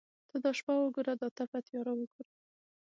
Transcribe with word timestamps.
ته 0.29 0.35
دا 0.43 0.51
شپه 0.57 0.73
وګوره 0.77 1.13
دا 1.21 1.27
تپه 1.37 1.59
تیاره 1.67 1.93
وګوره. 1.95 2.31